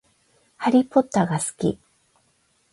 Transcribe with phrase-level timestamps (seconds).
[0.57, 1.79] ハリーポッターが好き